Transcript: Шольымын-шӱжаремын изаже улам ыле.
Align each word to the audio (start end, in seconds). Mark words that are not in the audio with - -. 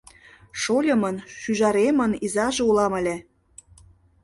Шольымын-шӱжаремын 0.61 2.11
изаже 2.25 2.61
улам 2.69 2.93
ыле. 2.99 3.15